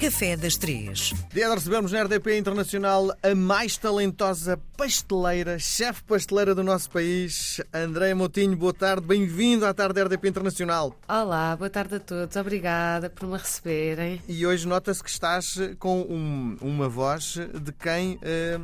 Café 0.00 0.34
das 0.34 0.56
Três. 0.56 1.12
Dia 1.30 1.46
de 1.48 1.54
recebermos 1.54 1.92
na 1.92 2.02
RDP 2.04 2.38
Internacional 2.38 3.14
a 3.22 3.34
mais 3.34 3.76
talentosa 3.76 4.56
pasteleira, 4.74 5.58
chefe 5.58 6.02
pasteleira 6.04 6.54
do 6.54 6.64
nosso 6.64 6.88
país, 6.90 7.60
Andréia 7.74 8.16
Motinho. 8.16 8.56
Boa 8.56 8.72
tarde, 8.72 9.06
bem-vindo 9.06 9.66
à 9.66 9.74
tarde 9.74 9.94
da 9.96 10.04
RDP 10.04 10.28
Internacional. 10.30 10.96
Olá, 11.06 11.54
boa 11.54 11.68
tarde 11.68 11.96
a 11.96 12.00
todos. 12.00 12.34
Obrigada 12.36 13.10
por 13.10 13.28
me 13.28 13.36
receberem. 13.36 14.22
E 14.26 14.46
hoje 14.46 14.66
nota-se 14.66 15.04
que 15.04 15.10
estás 15.10 15.58
com 15.78 16.00
um- 16.00 16.56
uma 16.62 16.88
voz 16.88 17.34
de 17.62 17.70
quem 17.72 18.18
eh, 18.22 18.58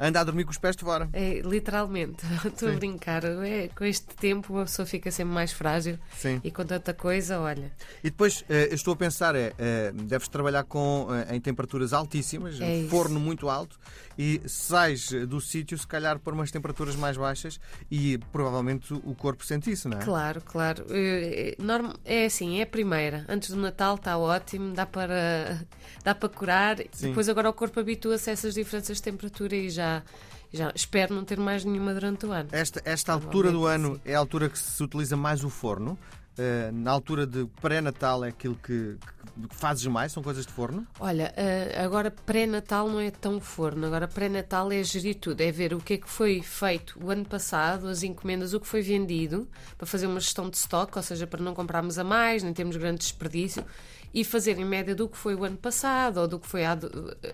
anda 0.00 0.18
a 0.20 0.24
dormir 0.24 0.42
com 0.44 0.50
os 0.50 0.58
pés 0.58 0.74
de 0.74 0.82
fora. 0.82 1.08
É, 1.12 1.42
literalmente, 1.44 2.24
estou 2.44 2.68
a 2.68 2.72
brincar. 2.72 3.22
É, 3.24 3.68
com 3.68 3.84
este 3.84 4.16
tempo 4.16 4.52
uma 4.52 4.64
pessoa 4.64 4.84
fica 4.84 5.12
sempre 5.12 5.32
mais 5.32 5.52
frágil 5.52 5.96
Sim. 6.18 6.40
e 6.42 6.50
com 6.50 6.64
tanta 6.64 6.92
coisa, 6.92 7.38
olha. 7.38 7.70
E 8.02 8.10
depois, 8.10 8.44
eu 8.48 8.74
estou 8.74 8.94
a 8.94 8.96
pensar, 8.96 9.36
é, 9.36 9.52
eh, 9.56 9.92
deves 9.94 10.26
trabalhar 10.26 10.64
com, 10.72 11.06
eh, 11.10 11.36
em 11.36 11.40
temperaturas 11.40 11.92
altíssimas, 11.92 12.58
É 12.58 12.64
um 12.64 12.88
forno 12.88 13.20
muito 13.20 13.50
alto, 13.50 13.78
e 14.18 14.40
sais 14.46 15.10
do 15.28 15.38
sítio, 15.38 15.76
se 15.76 15.86
calhar, 15.86 16.18
por 16.18 16.32
umas 16.32 16.50
temperaturas 16.50 16.96
mais 16.96 17.14
baixas, 17.14 17.60
e 17.90 18.16
provavelmente 18.32 18.94
o 18.94 19.14
corpo 19.14 19.44
sente 19.44 19.70
isso, 19.70 19.86
não 19.86 19.98
é? 19.98 20.00
Claro, 20.02 20.40
claro. 20.40 20.86
É, 20.88 21.50
é, 21.58 21.62
norm- 21.62 21.92
é 22.06 22.24
assim, 22.24 22.58
é 22.58 22.62
a 22.62 22.66
primeira. 22.66 23.26
Antes 23.28 23.50
do 23.50 23.56
Natal 23.56 23.96
está 23.96 24.16
ótimo, 24.16 24.72
dá 24.72 24.86
para, 24.86 25.60
dá 26.02 26.14
para 26.14 26.28
curar. 26.30 26.78
Sim. 26.90 27.08
Depois 27.08 27.28
agora 27.28 27.50
o 27.50 27.52
corpo 27.52 27.78
habitua-se 27.78 28.30
a 28.30 28.32
essas 28.32 28.54
diferenças 28.54 28.96
de 28.96 29.02
temperatura 29.02 29.54
e 29.54 29.68
já, 29.68 30.02
já 30.50 30.72
espero 30.74 31.14
não 31.14 31.22
ter 31.22 31.38
mais 31.38 31.66
nenhuma 31.66 31.92
durante 31.92 32.24
o 32.24 32.32
ano. 32.32 32.48
Esta, 32.50 32.80
esta 32.86 33.12
altura 33.12 33.52
do 33.52 33.66
ano 33.66 33.90
Provavelmente 33.90 34.10
é 34.10 34.14
a 34.14 34.18
altura 34.18 34.48
que 34.48 34.58
se 34.58 34.82
utiliza 34.82 35.18
mais 35.18 35.44
o 35.44 35.50
forno. 35.50 35.98
Eh, 36.38 36.70
na 36.72 36.90
altura 36.90 37.26
de 37.26 37.44
pré-natal 37.60 38.24
é 38.24 38.28
aquilo 38.28 38.54
que, 38.54 38.96
que- 38.98 39.54
fazes 39.54 39.84
mais, 39.86 40.12
são 40.12 40.22
coisas 40.22 40.46
de 40.46 40.52
forno. 40.52 40.86
Olha, 40.98 41.32
eh, 41.36 41.78
agora 41.84 42.10
pré-natal 42.10 42.88
não 42.88 42.98
é 43.00 43.10
tão 43.10 43.38
forno, 43.38 43.86
agora 43.86 44.08
pré-natal 44.08 44.72
é 44.72 44.82
gerir 44.82 45.16
tudo, 45.16 45.40
é 45.42 45.52
ver 45.52 45.74
o 45.74 45.78
que 45.80 45.94
é 45.94 45.98
que 45.98 46.08
foi 46.08 46.40
feito 46.42 46.98
o 47.02 47.10
ano 47.10 47.24
passado, 47.26 47.86
as 47.86 48.02
encomendas, 48.02 48.54
o 48.54 48.60
que 48.60 48.66
foi 48.66 48.80
vendido, 48.80 49.46
para 49.76 49.86
fazer 49.86 50.06
uma 50.06 50.20
gestão 50.20 50.48
de 50.48 50.56
estoque, 50.56 50.96
ou 50.96 51.02
seja, 51.02 51.26
para 51.26 51.42
não 51.42 51.54
comprarmos 51.54 51.98
a 51.98 52.04
mais, 52.04 52.42
nem 52.42 52.52
termos 52.54 52.76
grande 52.76 52.98
desperdício, 53.00 53.64
e 54.14 54.24
fazer 54.24 54.58
em 54.58 54.64
média 54.64 54.94
do 54.94 55.08
que 55.08 55.16
foi 55.16 55.34
o 55.34 55.44
ano 55.44 55.56
passado, 55.56 56.18
ou 56.18 56.28
do 56.28 56.38
que 56.38 56.46
foi 56.46 56.64
há. 56.64 56.78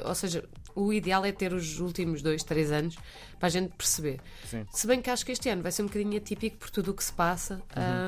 Ou 0.05 0.14
seja, 0.14 0.45
o 0.77 0.92
ideal 0.92 1.25
é 1.25 1.33
ter 1.33 1.53
os 1.53 1.80
últimos 1.80 2.23
dois, 2.23 2.45
três 2.45 2.70
anos 2.70 2.97
para 3.39 3.47
a 3.47 3.50
gente 3.50 3.72
perceber. 3.77 4.20
Sim. 4.44 4.67
Se 4.70 4.86
bem 4.86 5.00
que 5.00 5.11
acho 5.11 5.25
que 5.25 5.33
este 5.33 5.48
ano 5.48 5.62
vai 5.62 5.72
ser 5.72 5.83
um 5.83 5.86
bocadinho 5.86 6.17
atípico 6.17 6.56
por 6.56 6.70
tudo 6.70 6.91
o 6.91 6.94
que 6.94 7.05
se 7.05 7.12
passa, 7.12 7.62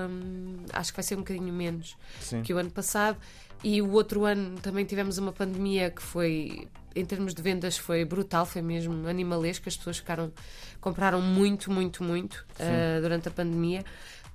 hum, 0.08 0.64
acho 0.72 0.92
que 0.92 0.96
vai 0.96 1.04
ser 1.04 1.14
um 1.14 1.18
bocadinho 1.18 1.52
menos 1.52 1.96
Sim. 2.20 2.42
que 2.42 2.52
o 2.52 2.58
ano 2.58 2.70
passado. 2.70 3.18
E 3.62 3.82
o 3.82 3.92
outro 3.92 4.24
ano 4.24 4.58
também 4.60 4.84
tivemos 4.86 5.18
uma 5.18 5.32
pandemia 5.32 5.90
que 5.90 6.00
foi, 6.00 6.66
em 6.96 7.04
termos 7.04 7.34
de 7.34 7.42
vendas, 7.42 7.76
foi 7.76 8.04
brutal, 8.06 8.46
foi 8.46 8.62
mesmo 8.62 9.06
animalesco. 9.06 9.68
As 9.68 9.76
pessoas 9.76 9.98
ficaram, 9.98 10.32
compraram 10.80 11.20
muito, 11.20 11.70
muito, 11.70 12.02
muito 12.02 12.46
ah, 12.58 13.00
durante 13.02 13.28
a 13.28 13.30
pandemia. 13.30 13.84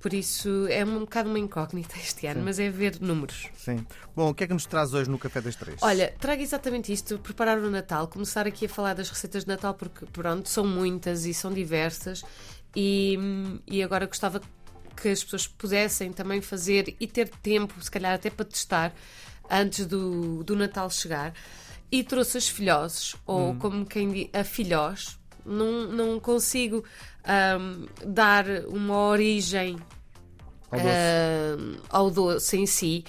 Por 0.00 0.12
isso 0.12 0.66
é 0.68 0.84
um 0.84 1.00
bocado 1.00 1.28
uma 1.28 1.38
incógnita 1.38 1.96
este 1.98 2.26
ano, 2.26 2.42
mas 2.44 2.58
é 2.58 2.70
ver 2.70 3.00
números. 3.00 3.48
Sim. 3.56 3.84
Bom, 4.14 4.30
o 4.30 4.34
que 4.34 4.44
é 4.44 4.46
que 4.46 4.52
nos 4.52 4.66
traz 4.66 4.92
hoje 4.94 5.10
no 5.10 5.18
Café 5.18 5.40
das 5.40 5.56
Três? 5.56 5.78
Olha, 5.82 6.14
trago 6.20 6.42
exatamente 6.42 6.92
isto, 6.92 7.18
preparar 7.18 7.58
o 7.58 7.70
Natal, 7.70 8.06
começar 8.06 8.46
aqui 8.46 8.66
a 8.66 8.68
falar 8.68 8.94
das 8.94 9.08
receitas 9.08 9.44
de 9.44 9.48
Natal, 9.48 9.74
porque 9.74 10.06
pronto, 10.06 10.48
são 10.48 10.66
muitas 10.66 11.24
e 11.24 11.34
são 11.34 11.52
diversas, 11.52 12.22
e, 12.74 13.18
e 13.66 13.82
agora 13.82 14.06
gostava 14.06 14.40
que 14.96 15.08
as 15.08 15.22
pessoas 15.22 15.46
pudessem 15.46 16.12
também 16.12 16.40
fazer 16.40 16.94
e 16.98 17.06
ter 17.06 17.28
tempo, 17.28 17.74
se 17.82 17.90
calhar 17.90 18.14
até 18.14 18.30
para 18.30 18.44
testar, 18.44 18.94
antes 19.50 19.86
do, 19.86 20.42
do 20.42 20.56
Natal 20.56 20.90
chegar. 20.90 21.32
E 21.90 22.02
trouxe 22.02 22.38
as 22.38 22.48
filhoses, 22.48 23.14
ou 23.24 23.54
como 23.56 23.86
quem 23.86 24.10
diz, 24.10 24.28
a 24.32 24.42
filhós. 24.42 25.18
Não, 25.46 25.86
não 25.92 26.20
consigo 26.20 26.84
ahm, 27.24 27.84
dar 28.04 28.44
uma 28.68 28.96
origem 29.08 29.76
Ao 30.70 30.78
doce. 30.80 30.90
ah, 30.90 31.56
ao 31.88 32.10
doce 32.10 32.56
em 32.56 32.66
si. 32.66 33.04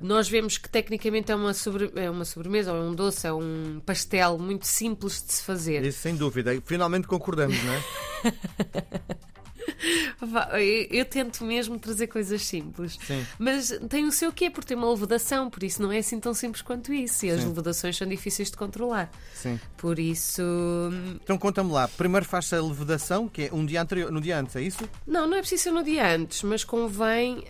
Nós 0.00 0.28
vemos 0.28 0.58
que 0.58 0.68
tecnicamente 0.68 1.30
é 1.30 1.34
uma, 1.36 1.54
sobre- 1.54 1.92
é 1.94 2.10
uma 2.10 2.24
sobremesa, 2.24 2.72
ou 2.72 2.78
é 2.78 2.80
um 2.82 2.94
doce, 2.94 3.26
é 3.28 3.32
um 3.32 3.80
pastel 3.86 4.36
muito 4.38 4.66
simples 4.66 5.24
de 5.24 5.32
se 5.34 5.42
fazer. 5.44 5.84
Isso 5.84 6.00
sem 6.00 6.16
dúvida. 6.16 6.60
Finalmente 6.64 7.06
concordamos, 7.06 7.56
não 7.62 7.72
é? 7.72 7.82
Eu, 10.52 10.98
eu 10.98 11.04
tento 11.04 11.44
mesmo 11.44 11.78
trazer 11.78 12.06
coisas 12.06 12.42
simples. 12.42 12.98
Sim. 13.06 13.24
Mas 13.38 13.72
tem 13.88 14.04
o 14.06 14.12
seu 14.12 14.32
quê, 14.32 14.48
por 14.50 14.64
ter 14.64 14.74
uma 14.74 14.90
levedação, 14.90 15.50
por 15.50 15.62
isso 15.62 15.80
não 15.82 15.92
é 15.92 15.98
assim 15.98 16.18
tão 16.18 16.32
simples 16.34 16.62
quanto 16.62 16.92
isso. 16.92 17.26
E 17.26 17.30
as 17.30 17.40
Sim. 17.42 17.48
levedações 17.48 17.96
são 17.96 18.06
difíceis 18.08 18.50
de 18.50 18.56
controlar. 18.56 19.10
Sim. 19.34 19.60
Por 19.76 19.98
isso. 19.98 20.42
hum, 20.42 21.18
Então 21.22 21.36
conta-me 21.38 21.70
lá. 21.70 21.86
Primeiro 21.88 22.24
faz 22.26 22.52
a 22.52 22.60
levedação, 22.62 23.28
que 23.28 23.42
é 23.44 23.50
um 23.52 23.64
dia 23.64 23.82
anterior, 23.82 24.10
no 24.10 24.20
dia 24.20 24.38
antes, 24.38 24.56
é 24.56 24.62
isso? 24.62 24.88
Não, 25.06 25.26
não 25.26 25.36
é 25.36 25.40
preciso 25.40 25.64
ser 25.64 25.70
no 25.72 25.82
dia 25.82 26.06
antes, 26.14 26.42
mas 26.42 26.64
convém 26.64 27.44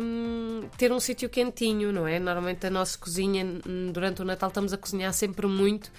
hum, 0.00 0.62
ter 0.76 0.90
um 0.92 1.00
sítio 1.00 1.28
quentinho, 1.28 1.92
não 1.92 2.06
é? 2.06 2.18
Normalmente 2.18 2.66
a 2.66 2.70
nossa 2.70 2.96
cozinha, 2.98 3.44
durante 3.92 4.22
o 4.22 4.24
Natal, 4.24 4.48
estamos 4.48 4.72
a 4.72 4.76
cozinhar 4.78 5.12
sempre 5.12 5.46
muito 5.46 5.90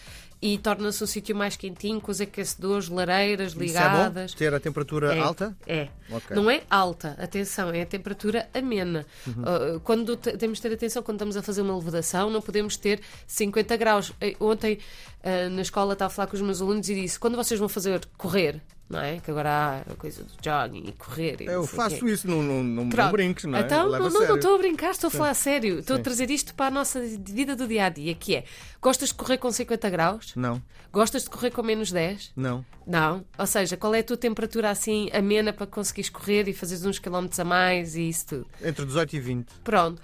e 0.41 0.57
torna-se 0.57 1.03
um 1.03 1.07
sítio 1.07 1.35
mais 1.35 1.55
quentinho, 1.57 1.99
com 1.99 2.11
os 2.11 2.21
aquecedores, 2.21 2.87
lareiras 2.87 3.51
Isso 3.53 3.59
é 3.59 3.65
bom? 3.65 3.69
ligadas. 3.97 4.33
Ter 4.33 4.53
a 4.53 4.59
temperatura 4.59 5.13
É, 5.15 5.19
alta? 5.19 5.55
É. 5.67 5.89
Ok. 6.09 6.35
Não 6.35 6.49
é 6.49 6.61
alta, 6.69 7.15
atenção, 7.19 7.69
é 7.71 7.81
a 7.81 7.85
temperatura 7.85 8.47
amena. 8.53 9.05
Uhum. 9.27 9.33
Uh, 9.75 9.79
quando 9.81 10.15
te- 10.15 10.37
temos 10.37 10.57
de 10.59 10.61
ter 10.61 10.73
atenção, 10.73 11.03
quando 11.03 11.17
estamos 11.17 11.35
a 11.37 11.41
fazer 11.43 11.61
uma 11.61 11.75
levedação, 11.75 12.29
não 12.29 12.41
podemos 12.41 12.77
ter 12.77 13.01
50 13.27 13.75
graus. 13.75 14.13
Eh, 14.21 14.35
Ontem 14.39 14.79
uh, 15.23 15.49
na 15.49 15.61
escola 15.61 15.93
estava 15.93 16.07
a 16.11 16.15
falar 16.15 16.27
com 16.27 16.35
os 16.35 16.41
meus 16.41 16.61
alunos 16.61 16.87
e 16.89 16.95
disse: 16.95 17.19
quando 17.19 17.35
vocês 17.35 17.59
vão 17.59 17.67
fazer 17.69 18.01
correr, 18.17 18.61
não 18.89 18.99
é? 18.99 19.19
Que 19.19 19.29
agora 19.29 19.49
há 19.49 19.91
a 19.91 19.95
coisa 19.95 20.23
do 20.23 20.31
jogging 20.43 20.83
e 20.87 20.91
correr. 20.93 21.41
e 21.41 21.45
Eu 21.45 21.65
faço 21.67 22.07
isso, 22.07 22.27
não, 22.27 22.41
não, 22.41 22.63
não, 22.63 22.85
não 22.85 23.11
brinques, 23.11 23.45
não 23.45 23.57
é? 23.59 23.61
Então, 23.61 23.89
não, 23.89 24.09
não, 24.09 24.35
estou 24.35 24.55
a 24.55 24.57
brincar, 24.57 24.91
estou 24.91 25.09
a 25.09 25.11
falar 25.11 25.29
a 25.29 25.33
sério. 25.35 25.79
Estou 25.79 25.97
a 25.97 25.99
trazer 25.99 26.29
isto 26.31 26.55
para 26.55 26.67
a 26.67 26.71
nossa 26.71 26.99
vida 27.01 27.55
do 27.55 27.67
dia 27.67 27.85
a 27.85 27.89
dia, 27.89 28.15
que 28.15 28.35
é: 28.35 28.43
gostas 28.81 29.09
de 29.09 29.15
correr 29.15 29.37
com 29.37 29.51
50 29.51 29.89
graus? 29.89 30.33
Não, 30.35 30.61
Gostas 30.91 31.23
de 31.23 31.29
correr 31.29 31.51
com 31.51 31.61
menos 31.61 31.91
10? 31.91 32.31
não. 32.35 32.65
Não. 32.87 33.23
Ou 33.37 33.45
seja, 33.45 33.77
qual 33.77 33.93
é 33.93 33.99
a 33.99 34.03
tua 34.03 34.17
temperatura 34.17 34.71
assim 34.71 35.11
amena 35.13 35.53
para 35.53 35.67
conseguires 35.67 36.09
correr 36.09 36.47
e 36.47 36.53
fazeres 36.53 36.83
uns 36.85 36.97
quilómetros 36.97 37.39
a 37.39 37.43
mais 37.43 37.95
e 37.95 38.09
isso 38.09 38.25
tudo? 38.25 38.47
Entre 38.63 38.83
18 38.83 39.15
e 39.15 39.19
20. 39.19 39.47
Pronto. 39.63 40.01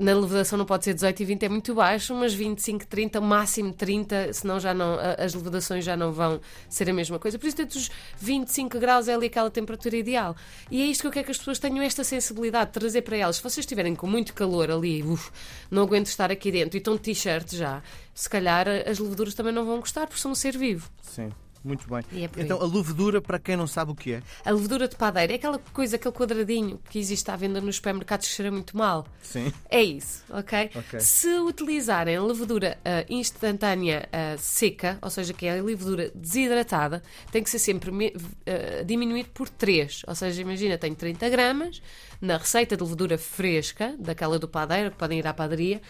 Na 0.00 0.14
levedação 0.14 0.56
não 0.56 0.64
pode 0.64 0.84
ser 0.84 0.94
18 0.94 1.20
e 1.20 1.24
20, 1.26 1.42
é 1.42 1.48
muito 1.50 1.74
baixo, 1.74 2.14
mas 2.14 2.32
25, 2.32 2.86
30, 2.86 3.20
máximo 3.20 3.70
30, 3.70 4.32
senão 4.32 4.58
já 4.58 4.72
não, 4.72 4.98
as 5.18 5.34
levedações 5.34 5.84
já 5.84 5.94
não 5.94 6.10
vão 6.10 6.40
ser 6.70 6.88
a 6.88 6.92
mesma 6.94 7.18
coisa. 7.18 7.38
Por 7.38 7.46
isso, 7.46 7.58
dentro 7.58 7.78
dos 7.78 7.90
25 8.18 8.78
graus 8.78 9.08
é 9.08 9.14
ali 9.14 9.26
aquela 9.26 9.50
temperatura 9.50 9.94
ideal. 9.94 10.34
E 10.70 10.80
é 10.80 10.86
isto 10.86 11.02
que 11.02 11.06
eu 11.08 11.10
quero 11.10 11.26
que 11.26 11.32
as 11.32 11.36
pessoas 11.36 11.58
tenham 11.58 11.82
esta 11.82 12.02
sensibilidade 12.02 12.68
de 12.68 12.80
trazer 12.80 13.02
para 13.02 13.18
elas. 13.18 13.36
Se 13.36 13.42
vocês 13.42 13.58
estiverem 13.58 13.94
com 13.94 14.06
muito 14.06 14.32
calor 14.32 14.70
ali, 14.70 15.02
uf, 15.02 15.30
não 15.70 15.82
aguento 15.82 16.06
estar 16.06 16.30
aqui 16.30 16.50
dentro 16.50 16.78
e 16.78 16.78
estão 16.78 16.94
de 16.94 17.02
t-shirt 17.02 17.54
já, 17.54 17.82
se 18.14 18.30
calhar 18.30 18.66
as 18.88 18.98
leveduras 18.98 19.34
também 19.34 19.52
não 19.52 19.66
vão 19.66 19.80
gostar, 19.80 20.06
porque 20.06 20.22
são 20.22 20.30
um 20.30 20.34
ser 20.34 20.56
vivo. 20.56 20.90
Sim, 21.02 21.30
muito 21.64 21.86
bem. 21.88 22.02
É 22.22 22.28
então, 22.42 22.60
a 22.60 22.66
levedura, 22.66 23.20
para 23.20 23.38
quem 23.38 23.56
não 23.56 23.66
sabe 23.66 23.92
o 23.92 23.94
que 23.94 24.12
é, 24.14 24.22
A 24.44 24.50
levedura 24.50 24.88
de 24.88 24.96
padeira 24.96 25.32
é 25.32 25.36
aquela 25.36 25.58
coisa, 25.58 25.96
aquele 25.96 26.14
quadradinho 26.14 26.80
que 26.90 26.98
existe 26.98 27.30
à 27.30 27.36
venda 27.36 27.60
nos 27.60 27.76
supermercados 27.76 28.26
que 28.28 28.34
cheira 28.34 28.50
muito 28.50 28.76
mal. 28.76 29.06
sim. 29.22 29.52
É 29.68 29.82
isso, 29.82 30.22
ok? 30.30 30.70
Ok. 30.74 31.00
Se 31.00 31.28
utilizarem 31.38 32.16
a 32.16 32.22
levedura 32.22 32.78
ah, 32.84 33.04
instantânea 33.08 34.08
ah, 34.12 34.36
seca, 34.38 34.98
ou 35.02 35.10
seja, 35.10 35.32
que 35.32 35.46
é 35.46 35.58
a 35.58 35.62
levedura 35.62 36.10
desidratada, 36.14 37.02
tem 37.30 37.42
que 37.42 37.50
ser 37.50 37.58
sempre 37.58 37.90
me- 37.90 38.14
ah, 38.46 38.82
diminuído 38.84 39.28
por 39.30 39.48
3. 39.48 40.02
Ou 40.06 40.14
seja, 40.14 40.40
imagina, 40.42 40.76
tenho 40.78 40.94
30 40.94 41.28
gramas 41.28 41.80
na 42.20 42.36
receita 42.36 42.76
de 42.76 42.82
levedura 42.82 43.16
fresca, 43.18 43.94
daquela 43.98 44.38
do 44.38 44.48
padeiro, 44.48 44.90
que 44.90 44.96
podem 44.96 45.18
ir 45.18 45.26
à 45.26 45.32
padaria, 45.32 45.80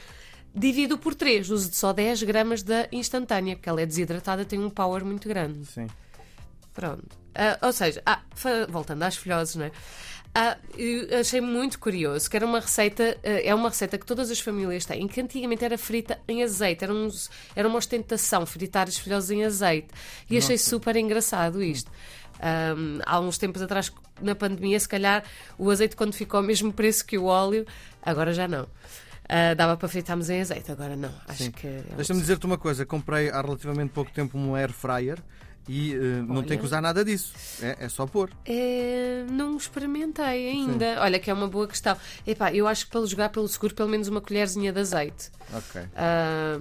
divido 0.54 0.98
por 0.98 1.14
3. 1.14 1.50
Uso 1.50 1.70
só 1.72 1.92
10 1.92 2.22
gramas 2.24 2.62
da 2.62 2.88
instantânea, 2.92 3.56
porque 3.56 3.68
ela 3.68 3.80
é 3.80 3.86
desidratada, 3.86 4.44
tem 4.44 4.58
um 4.58 4.70
power 4.70 5.04
muito 5.04 5.28
grande. 5.28 5.64
Sim. 5.66 5.86
Pronto. 6.72 7.18
Ah, 7.34 7.58
ou 7.66 7.72
seja, 7.72 8.02
ah, 8.04 8.20
voltando 8.68 9.02
às 9.02 9.16
filhoses, 9.16 9.56
não 9.56 9.66
é? 9.66 9.72
Ah, 10.34 10.56
achei 11.18 11.40
muito 11.40 11.78
curioso 11.80 12.30
que 12.30 12.36
era 12.36 12.46
uma 12.46 12.60
receita, 12.60 13.18
ah, 13.24 13.28
é 13.28 13.54
uma 13.54 13.68
receita 13.68 13.98
que 13.98 14.06
todas 14.06 14.30
as 14.30 14.40
famílias 14.40 14.84
têm, 14.84 15.06
que 15.08 15.20
antigamente 15.20 15.64
era 15.64 15.76
frita 15.76 16.20
em 16.28 16.42
azeite, 16.42 16.84
era, 16.84 16.92
uns, 16.92 17.30
era 17.54 17.66
uma 17.66 17.78
ostentação 17.78 18.46
fritar 18.46 18.88
as 18.88 18.96
filhoses 18.96 19.30
em 19.30 19.44
azeite. 19.44 19.88
E 20.28 20.38
achei 20.38 20.56
super 20.58 20.96
engraçado 20.96 21.62
isto. 21.62 21.90
Ahm, 22.40 23.00
há 23.04 23.20
uns 23.20 23.36
tempos 23.36 23.60
atrás, 23.60 23.92
na 24.20 24.34
pandemia, 24.34 24.78
se 24.78 24.88
calhar 24.88 25.24
o 25.58 25.70
azeite, 25.70 25.96
quando 25.96 26.14
ficou 26.14 26.38
ao 26.38 26.44
mesmo 26.44 26.72
preço 26.72 27.04
que 27.04 27.18
o 27.18 27.24
óleo, 27.24 27.66
agora 28.02 28.32
já 28.32 28.48
não. 28.48 28.66
Ah, 29.32 29.54
dava 29.54 29.76
para 29.76 29.88
fritarmos 29.88 30.28
em 30.28 30.40
azeite, 30.40 30.72
agora 30.72 30.96
não. 30.96 31.12
Acho 31.28 31.44
Sim. 31.44 31.50
que. 31.52 31.66
é 31.68 31.84
Deixa-me 31.94 32.20
dizer-te 32.20 32.44
uma 32.46 32.58
coisa. 32.58 32.84
Comprei 32.84 33.30
há 33.30 33.40
relativamente 33.40 33.90
pouco 33.90 34.10
tempo 34.10 34.36
um 34.36 34.56
air 34.56 34.72
fryer 34.72 35.20
e 35.68 35.94
uh, 35.94 36.24
não 36.26 36.38
Olha. 36.38 36.46
tem 36.48 36.58
que 36.58 36.64
usar 36.64 36.80
nada 36.80 37.04
disso. 37.04 37.32
É, 37.62 37.84
é 37.84 37.88
só 37.88 38.08
pôr. 38.08 38.32
É, 38.44 39.24
não 39.30 39.56
experimentei 39.56 40.48
ainda. 40.48 41.00
Olha, 41.00 41.20
que 41.20 41.30
é 41.30 41.34
uma 41.34 41.46
boa 41.46 41.68
questão. 41.68 41.96
Epá, 42.26 42.52
eu 42.52 42.66
acho 42.66 42.86
que 42.86 42.90
para 42.90 43.06
jogar 43.06 43.28
pelo 43.28 43.46
seguro, 43.46 43.72
pelo 43.72 43.88
menos 43.88 44.08
uma 44.08 44.20
colherzinha 44.20 44.72
de 44.72 44.80
azeite. 44.80 45.30
Ok. 45.54 45.80
Ah, 45.94 46.58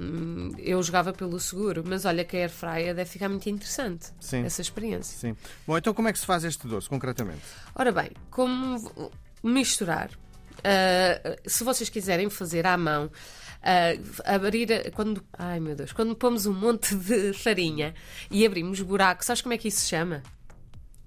eu 0.59 0.83
jogava 0.83 1.11
pelo 1.11 1.39
seguro, 1.39 1.83
mas 1.83 2.05
olha 2.05 2.23
que 2.23 2.37
a 2.37 2.41
air 2.41 2.51
fryer 2.51 2.93
deve 2.93 3.09
ficar 3.09 3.29
muito 3.29 3.49
interessante. 3.49 4.09
Sim. 4.19 4.43
Essa 4.45 4.61
experiência. 4.61 5.17
Sim. 5.17 5.35
Bom, 5.65 5.75
então 5.75 5.91
como 5.91 6.07
é 6.07 6.13
que 6.13 6.19
se 6.19 6.25
faz 6.27 6.43
este 6.43 6.67
doce, 6.67 6.87
concretamente? 6.87 7.41
Ora 7.73 7.91
bem, 7.91 8.11
como 8.29 9.11
misturar? 9.43 10.11
Ah, 10.63 11.37
se 11.45 11.63
vocês 11.63 11.89
quiserem 11.89 12.29
fazer 12.29 12.65
à 12.65 12.77
mão, 12.77 13.11
ah, 13.61 14.35
abrir 14.35 14.91
quando 14.93 15.23
ai 15.37 15.59
meu 15.59 15.75
Deus, 15.75 15.91
quando 15.91 16.15
pomos 16.15 16.45
um 16.45 16.53
monte 16.53 16.95
de 16.95 17.33
farinha 17.33 17.93
e 18.31 18.45
abrimos 18.45 18.81
buraco, 18.81 19.23
sabes 19.23 19.41
como 19.41 19.53
é 19.53 19.57
que 19.57 19.67
isso 19.67 19.81
se 19.81 19.89
chama? 19.89 20.23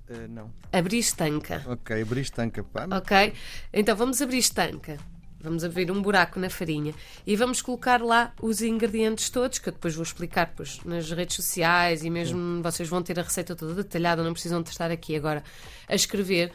Uh, 0.08 0.28
não. 0.28 0.52
Abrir 0.72 0.98
estanca. 0.98 1.62
Ok, 1.66 2.02
abrir 2.02 2.20
estanca. 2.20 2.62
Pá. 2.62 2.86
Ok? 2.96 3.32
Então 3.72 3.96
vamos 3.96 4.20
abrir 4.20 4.38
estanca. 4.38 4.98
Vamos 5.42 5.64
abrir 5.64 5.90
um 5.90 6.00
buraco 6.00 6.38
na 6.38 6.48
farinha 6.48 6.94
e 7.26 7.34
vamos 7.34 7.60
colocar 7.60 8.00
lá 8.00 8.32
os 8.40 8.62
ingredientes 8.62 9.28
todos, 9.28 9.58
que 9.58 9.68
eu 9.68 9.72
depois 9.72 9.92
vou 9.92 10.04
explicar 10.04 10.46
depois 10.46 10.78
nas 10.84 11.10
redes 11.10 11.34
sociais 11.34 12.04
e 12.04 12.10
mesmo 12.10 12.62
vocês 12.62 12.88
vão 12.88 13.02
ter 13.02 13.18
a 13.18 13.24
receita 13.24 13.56
toda 13.56 13.74
detalhada, 13.74 14.22
não 14.22 14.32
precisam 14.32 14.62
de 14.62 14.70
estar 14.70 14.92
aqui 14.92 15.16
agora 15.16 15.42
a 15.88 15.94
escrever. 15.96 16.52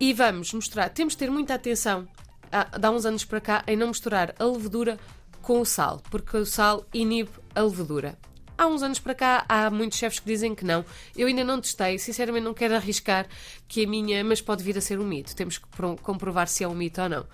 E 0.00 0.12
vamos 0.14 0.52
mostrar, 0.54 0.88
temos 0.88 1.12
de 1.12 1.18
ter 1.18 1.30
muita 1.30 1.54
atenção, 1.54 2.08
há, 2.50 2.64
dá 2.78 2.90
uns 2.90 3.04
anos 3.04 3.24
para 3.24 3.40
cá, 3.40 3.62
em 3.66 3.76
não 3.76 3.88
misturar 3.88 4.34
a 4.38 4.44
levedura 4.44 4.98
com 5.42 5.60
o 5.60 5.64
sal, 5.66 6.02
porque 6.10 6.36
o 6.38 6.46
sal 6.46 6.86
inibe 6.92 7.30
a 7.54 7.60
levedura. 7.60 8.18
Há 8.56 8.66
uns 8.66 8.82
anos 8.82 8.98
para 8.98 9.14
cá 9.14 9.44
há 9.48 9.70
muitos 9.70 9.98
chefes 9.98 10.18
que 10.20 10.26
dizem 10.26 10.54
que 10.54 10.64
não. 10.66 10.84
Eu 11.16 11.28
ainda 11.28 11.42
não 11.42 11.58
testei, 11.62 11.98
sinceramente 11.98 12.44
não 12.44 12.52
quero 12.52 12.74
arriscar 12.76 13.26
que 13.66 13.84
a 13.84 13.88
minha, 13.88 14.22
mas 14.22 14.42
pode 14.42 14.62
vir 14.62 14.76
a 14.76 14.82
ser 14.82 14.98
um 15.00 15.04
mito. 15.06 15.34
Temos 15.34 15.56
que 15.56 15.66
pro- 15.68 15.96
comprovar 16.02 16.46
se 16.46 16.62
é 16.62 16.68
um 16.68 16.74
mito 16.74 17.00
ou 17.00 17.08
não. 17.08 17.26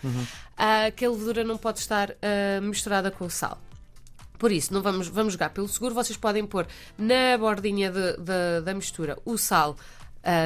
Ah, 0.56 0.88
que 0.94 1.04
a 1.04 1.10
levedura 1.10 1.42
não 1.42 1.56
pode 1.58 1.80
estar 1.80 2.10
misturada 2.62 3.10
com 3.10 3.24
o 3.24 3.30
sal. 3.30 3.58
Por 4.38 4.52
isso, 4.52 4.72
não 4.72 4.82
vamos, 4.82 5.08
vamos 5.08 5.32
jogar 5.32 5.50
pelo 5.50 5.66
seguro. 5.66 5.94
Vocês 5.96 6.16
podem 6.16 6.46
pôr 6.46 6.64
na 6.96 7.36
bordinha 7.36 7.90
de- 7.90 8.16
de- 8.18 8.60
da 8.64 8.72
mistura 8.72 9.18
o 9.24 9.36
sal 9.36 9.76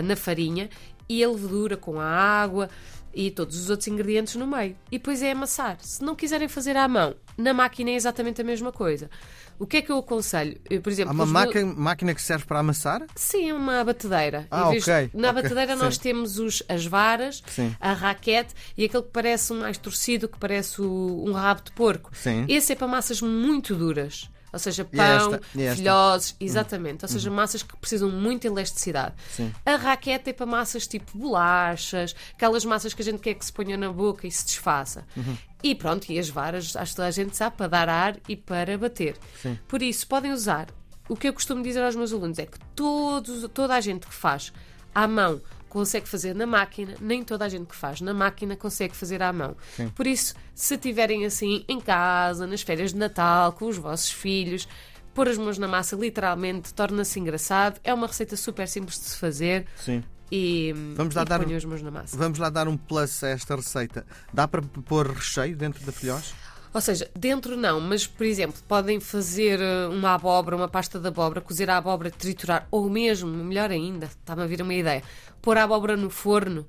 na 0.05 0.17
farinha 0.17 0.69
e 1.11 1.25
a 1.25 1.29
levedura 1.29 1.77
com 1.77 1.99
a 2.01 2.05
água 2.07 2.71
e 3.13 3.29
todos 3.31 3.59
os 3.59 3.69
outros 3.69 3.89
ingredientes 3.89 4.37
no 4.37 4.47
meio. 4.47 4.77
E 4.93 4.97
depois 4.97 5.21
é 5.23 5.33
amassar. 5.33 5.77
Se 5.81 6.03
não 6.05 6.15
quiserem 6.15 6.47
fazer 6.47 6.77
à 6.77 6.87
mão, 6.87 7.17
na 7.37 7.53
máquina 7.53 7.91
é 7.91 7.95
exatamente 7.95 8.41
a 8.41 8.45
mesma 8.45 8.71
coisa. 8.71 9.11
O 9.59 9.67
que 9.67 9.79
é 9.79 9.83
que 9.83 9.91
eu 9.91 9.99
aconselho? 9.99 10.59
Eu, 10.71 10.81
por 10.81 10.91
exemplo, 10.91 11.11
Há 11.11 11.15
uma 11.15 11.25
os 11.25 11.33
meus- 11.33 11.45
máquina, 11.47 11.75
máquina 11.75 12.15
que 12.15 12.23
serve 12.23 12.45
para 12.47 12.61
amassar? 12.61 13.05
Sim, 13.17 13.51
é 13.51 13.55
uma 13.55 13.83
batedeira. 13.85 14.47
Ah, 14.51 14.69
ok, 14.71 15.11
Na 15.13 15.31
ok, 15.31 15.43
batedeira 15.43 15.75
nós 15.77 15.97
sim. 15.97 16.01
temos 16.03 16.39
os, 16.39 16.63
as 16.69 16.87
varas, 16.87 17.43
Sim. 17.49 17.75
a 17.81 17.93
raquete 17.93 18.55
e 18.79 18.85
aquele 18.85 19.03
que 19.03 19.11
parece 19.11 19.53
um 19.53 19.61
mais 19.61 19.77
torcido, 19.77 20.29
que 20.29 20.39
parece 20.39 20.81
o- 20.81 21.25
um 21.27 21.33
rabo 21.33 21.63
de 21.63 21.73
porco. 21.73 22.11
Sim. 22.15 22.47
Esse 22.49 22.73
é 22.73 22.77
para 22.77 22.87
massas 22.87 23.21
muito 23.21 23.75
duras. 23.75 24.31
Ou 24.53 24.59
seja, 24.59 24.85
pão, 24.85 25.05
esta? 25.05 25.37
Esta? 25.37 25.73
Hum. 25.73 25.77
filhoses, 25.77 26.37
exatamente. 26.41 27.05
Ou 27.05 27.09
seja, 27.09 27.31
massas 27.31 27.63
que 27.63 27.77
precisam 27.77 28.11
de 28.11 28.17
muita 28.17 28.47
elasticidade. 28.47 29.15
Sim. 29.31 29.53
A 29.65 29.77
raquete 29.77 30.31
é 30.31 30.33
para 30.33 30.47
massas 30.47 30.87
tipo 30.87 31.17
bolachas, 31.17 32.15
aquelas 32.35 32.65
massas 32.65 32.95
que 32.95 33.03
a 33.03 33.05
gente 33.05 33.19
quer 33.19 33.35
que 33.35 33.45
se 33.45 33.53
ponha 33.53 33.77
na 33.77 33.93
boca 33.93 34.27
e 34.27 34.31
se 34.31 34.45
desfaça. 34.45 35.07
Uhum. 35.17 35.37
E 35.63 35.75
pronto, 35.75 36.11
e 36.11 36.19
as 36.19 36.29
varas, 36.29 36.75
acho 36.75 36.93
que 36.93 36.97
toda 36.97 37.09
a 37.09 37.13
gente 37.13 37.37
sabe, 37.37 37.57
para 37.57 37.69
dar 37.69 37.89
ar 37.89 38.17
e 38.29 38.37
para 38.37 38.77
bater. 38.79 39.17
Sim. 39.41 39.59
Por 39.69 39.83
isso, 39.83 40.07
podem 40.07 40.33
usar. 40.33 40.69
O 41.09 41.17
que 41.17 41.29
eu 41.29 41.33
costumo 41.33 41.63
dizer 41.63 41.83
aos 41.83 41.97
meus 41.97 42.13
alunos 42.13 42.39
é 42.39 42.47
que 42.47 42.59
todos, 42.75 43.49
toda 43.53 43.75
a 43.75 43.81
gente 43.81 44.07
que 44.07 44.15
faz 44.15 44.53
à 44.95 45.07
mão 45.07 45.41
consegue 45.71 46.07
fazer 46.07 46.35
na 46.35 46.45
máquina, 46.47 46.95
nem 47.01 47.23
toda 47.25 47.47
a 47.47 47.49
gente 47.49 47.67
que 47.69 47.75
faz 47.77 48.03
na 48.03 48.13
máquina 48.13 48.55
consegue 48.57 48.95
fazer 48.95 49.23
à 49.23 49.33
mão. 49.33 49.57
Por 49.95 50.07
isso, 50.07 50.35
se 50.55 50.77
tiverem 50.77 51.25
assim 51.25 51.65
em 51.67 51.81
casa, 51.81 52.47
nas 52.47 52.61
férias 52.61 52.93
de 52.93 52.99
Natal, 52.99 53.53
com 53.53 53.67
os 53.69 53.79
vossos 53.79 54.11
filhos, 54.11 54.69
pôr 55.15 55.29
as 55.29 55.39
mãos 55.39 55.57
na 55.57 55.67
massa 55.69 55.97
literalmente 55.97 56.75
torna-se 56.75 57.19
engraçado. 57.19 57.81
É 57.83 57.95
uma 57.95 58.07
receita 58.07 58.37
super 58.37 58.69
simples 58.69 58.99
de 58.99 59.05
se 59.07 59.17
fazer 59.17 59.67
Sim. 59.77 60.03
e, 60.31 60.75
Vamos 60.97 61.15
lá 61.15 61.23
e 61.23 61.25
dar 61.25 61.41
um- 61.47 61.57
as 61.57 61.65
mãos 61.65 61.83
na 61.83 61.91
massa. 61.91 62.17
Vamos 62.17 62.39
lá 62.39 62.51
dar 62.51 62.69
um 62.69 62.77
plus 62.77 63.23
a 63.25 63.29
esta 63.29 63.57
receita. 63.57 64.05
Dá 64.35 64.47
para 64.47 64.61
pôr 64.63 65.09
recheio 65.09 65.57
dentro 65.57 65.85
da 65.87 65.93
filhós? 65.93 66.35
Ou 66.73 66.81
seja, 66.81 67.11
dentro 67.19 67.57
não, 67.57 67.81
mas 67.81 68.07
por 68.07 68.25
exemplo, 68.25 68.61
podem 68.69 69.01
fazer 69.01 69.61
eh, 69.61 69.87
uma 69.89 70.15
abóbora, 70.15 70.55
uma 70.55 70.69
pasta 70.69 71.01
de 71.01 71.09
abóbora, 71.09 71.41
cozer 71.41 71.69
a 71.69 71.77
abóbora, 71.77 72.11
triturar, 72.11 72.69
ou 72.71 72.89
mesmo, 72.89 73.29
melhor 73.29 73.71
ainda, 73.73 74.07
está-me 74.07 74.43
a 74.43 74.47
vir 74.47 74.63
uma 74.63 74.73
ideia, 74.73 75.03
pôr 75.43 75.59
a 75.59 75.65
abóbora 75.65 75.97
no 75.97 76.09
forno 76.11 76.65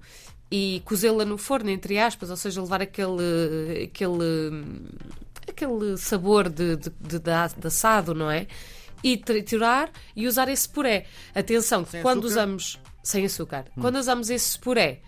e 0.50 0.82
cozê-la 0.86 1.24
no 1.24 1.38
forno, 1.38 1.70
entre 1.70 2.00
aspas, 2.00 2.32
ou 2.32 2.36
seja, 2.36 2.62
levar 2.62 2.82
aquele, 2.82 3.84
aquele, 3.86 4.66
aquele 5.48 5.98
sabor 5.98 6.50
de, 6.50 6.78
de, 6.78 6.90
de, 7.00 7.20
de- 7.20 7.68
assado, 7.68 8.16
não 8.16 8.30
é? 8.30 8.48
E 9.04 9.18
triturar 9.18 9.90
e 10.16 10.28
usar 10.28 10.50
esse 10.50 10.68
puré. 10.68 11.06
Atenção, 11.34 11.84
que 11.84 12.02
quando 12.02 12.26
açúcar? 12.26 12.28
usamos 12.28 12.80
sem 13.04 13.26
açúcar, 13.26 13.66
quando 13.80 13.96
usamos 13.98 14.30
esse 14.30 14.58
puré, 14.60 15.00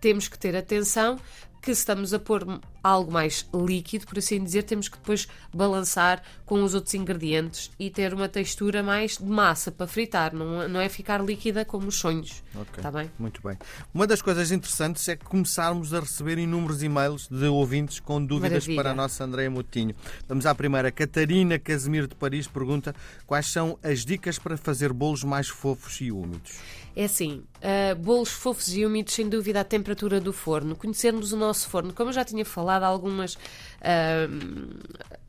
temos 0.00 0.28
que 0.28 0.38
ter 0.38 0.56
atenção 0.56 1.18
que 1.66 1.74
se 1.74 1.80
estamos 1.80 2.14
a 2.14 2.18
pôr 2.20 2.46
algo 2.80 3.10
mais 3.10 3.44
líquido, 3.52 4.06
por 4.06 4.18
assim 4.18 4.42
dizer, 4.42 4.62
temos 4.62 4.88
que 4.88 4.96
depois 4.96 5.26
balançar 5.52 6.22
com 6.44 6.62
os 6.62 6.74
outros 6.74 6.94
ingredientes 6.94 7.72
e 7.76 7.90
ter 7.90 8.14
uma 8.14 8.28
textura 8.28 8.84
mais 8.84 9.18
de 9.18 9.24
massa 9.24 9.72
para 9.72 9.88
fritar, 9.88 10.32
não, 10.32 10.68
não 10.68 10.80
é 10.80 10.88
ficar 10.88 11.20
líquida 11.20 11.64
como 11.64 11.88
os 11.88 11.96
sonhos. 11.96 12.40
Ok. 12.54 12.74
Está 12.76 12.88
bem? 12.92 13.10
Muito 13.18 13.42
bem. 13.42 13.58
Uma 13.92 14.06
das 14.06 14.22
coisas 14.22 14.52
interessantes 14.52 15.08
é 15.08 15.16
que 15.16 15.24
começarmos 15.24 15.92
a 15.92 15.98
receber 15.98 16.38
inúmeros 16.38 16.84
e-mails 16.84 17.26
de 17.26 17.46
ouvintes 17.46 17.98
com 17.98 18.24
dúvidas 18.24 18.52
Maravilha. 18.52 18.76
para 18.76 18.90
a 18.92 18.94
nossa 18.94 19.24
Andréia 19.24 19.50
Motinho. 19.50 19.96
Vamos 20.28 20.46
à 20.46 20.54
primeira. 20.54 20.92
Catarina 20.92 21.58
Casimiro 21.58 22.06
de 22.06 22.14
Paris 22.14 22.46
pergunta 22.46 22.94
quais 23.26 23.46
são 23.46 23.76
as 23.82 24.04
dicas 24.04 24.38
para 24.38 24.56
fazer 24.56 24.92
bolos 24.92 25.24
mais 25.24 25.48
fofos 25.48 26.00
e 26.00 26.12
úmidos. 26.12 26.60
É 26.96 27.04
assim, 27.04 27.44
ah, 27.62 27.94
bolos 27.94 28.30
fofos 28.30 28.74
e 28.74 28.86
úmidos, 28.86 29.12
sem 29.12 29.28
dúvida, 29.28 29.60
à 29.60 29.64
temperatura 29.64 30.18
do 30.18 30.32
forno. 30.32 30.74
Conhecermos 30.74 31.30
o 31.30 31.36
nosso 31.36 31.68
forno, 31.68 31.92
como 31.92 32.08
eu 32.08 32.14
já 32.14 32.24
tinha 32.24 32.44
falado, 32.44 32.84
algumas. 32.84 33.36
ah, 33.82 34.26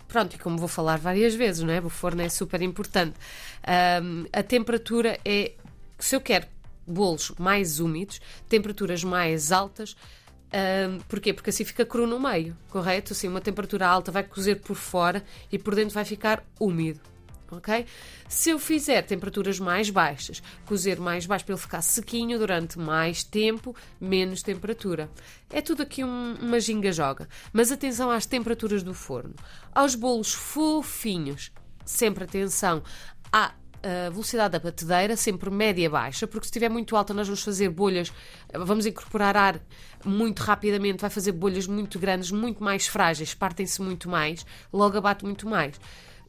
pronto, 0.07 0.35
e 0.35 0.39
como 0.39 0.57
vou 0.57 0.69
falar 0.69 0.97
várias 0.97 1.35
vezes, 1.35 1.61
não 1.63 1.73
é? 1.73 1.81
O 1.81 1.89
forno 1.89 2.21
é 2.21 2.29
super 2.29 2.61
importante. 2.61 3.17
Ah, 3.63 3.99
a 4.31 4.41
temperatura 4.41 5.19
é. 5.25 5.51
Se 5.99 6.15
eu 6.15 6.21
quero 6.21 6.47
bolos 6.87 7.33
mais 7.37 7.81
úmidos, 7.81 8.21
temperaturas 8.47 9.03
mais 9.03 9.51
altas. 9.51 9.95
ah, 10.53 11.03
porquê? 11.09 11.33
Porque 11.33 11.49
assim 11.49 11.65
fica 11.65 11.85
cru 11.85 12.07
no 12.07 12.17
meio, 12.17 12.55
correto? 12.69 13.11
Assim, 13.11 13.27
uma 13.27 13.41
temperatura 13.41 13.85
alta 13.87 14.09
vai 14.09 14.23
cozer 14.23 14.61
por 14.61 14.75
fora 14.77 15.21
e 15.51 15.59
por 15.59 15.75
dentro 15.75 15.93
vai 15.93 16.05
ficar 16.05 16.45
úmido 16.59 17.01
ok? 17.55 17.85
Se 18.27 18.49
eu 18.49 18.59
fizer 18.59 19.01
temperaturas 19.03 19.59
mais 19.59 19.89
baixas, 19.89 20.41
cozer 20.65 20.99
mais 20.99 21.25
baixo 21.25 21.45
para 21.45 21.53
ele 21.53 21.61
ficar 21.61 21.81
sequinho 21.81 22.37
durante 22.37 22.77
mais 22.77 23.23
tempo, 23.23 23.75
menos 23.99 24.41
temperatura. 24.43 25.09
É 25.49 25.61
tudo 25.61 25.83
aqui 25.83 26.03
um- 26.03 26.35
uma 26.41 26.59
ginga-joga. 26.59 27.27
Mas 27.53 27.71
atenção 27.71 28.09
às 28.11 28.25
temperaturas 28.25 28.83
do 28.83 28.93
forno. 28.93 29.33
Aos 29.73 29.95
bolos 29.95 30.33
fofinhos, 30.33 31.51
sempre 31.85 32.23
atenção 32.23 32.83
à 33.31 33.53
a 33.83 34.09
velocidade 34.09 34.53
da 34.53 34.59
batedeira, 34.59 35.15
sempre 35.15 35.49
média-baixa, 35.51 36.25
porque 36.27 36.45
se 36.45 36.49
estiver 36.49 36.67
muito 36.67 36.95
alta 36.95 37.13
nós 37.13 37.27
vamos 37.27 37.43
fazer 37.43 37.69
bolhas, 37.69 38.11
vamos 38.53 38.85
incorporar 38.87 39.37
ar 39.37 39.61
muito 40.03 40.39
rapidamente, 40.41 40.99
vai 40.99 41.09
fazer 41.11 41.31
bolhas 41.31 41.67
muito 41.67 41.99
grandes, 41.99 42.31
muito 42.31 42.61
mais 42.61 42.87
frágeis, 42.87 43.33
partem-se 43.35 43.81
muito 43.81 44.09
mais, 44.09 44.45
logo 44.73 44.97
abate 44.97 45.23
muito 45.23 45.47
mais. 45.47 45.79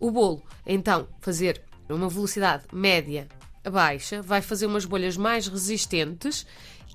O 0.01 0.11
bolo, 0.11 0.43
então, 0.67 1.09
fazer 1.21 1.61
uma 1.89 2.09
velocidade 2.09 2.65
média 2.73 3.27
a 3.65 3.71
baixa, 3.71 4.23
vai 4.23 4.41
fazer 4.41 4.67
umas 4.67 4.85
bolhas 4.85 5.17
mais 5.17 5.47
resistentes 5.47 6.47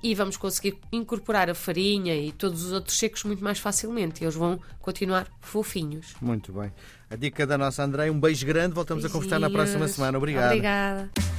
e 0.02 0.14
vamos 0.14 0.36
conseguir 0.36 0.78
incorporar 0.92 1.48
a 1.48 1.54
farinha 1.54 2.14
e 2.14 2.30
todos 2.32 2.64
os 2.64 2.72
outros 2.72 2.98
secos 2.98 3.24
muito 3.24 3.42
mais 3.42 3.58
facilmente. 3.58 4.22
Eles 4.22 4.34
vão 4.34 4.60
continuar 4.80 5.26
fofinhos. 5.40 6.14
Muito 6.20 6.52
bem. 6.52 6.70
A 7.10 7.16
dica 7.16 7.46
da 7.46 7.56
nossa 7.56 7.82
Andréia. 7.82 8.12
Um 8.12 8.20
beijo 8.20 8.46
grande. 8.46 8.74
Voltamos 8.74 9.04
a 9.04 9.08
conversar 9.08 9.38
na 9.38 9.48
próxima 9.48 9.78
Beijinhos. 9.78 9.92
semana. 9.92 10.18
Obrigado. 10.18 10.46
Obrigada. 10.46 11.33